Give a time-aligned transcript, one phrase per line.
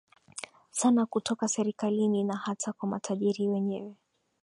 [0.71, 3.95] sana kutoka serikalini na hata kwa matajiri wenyewe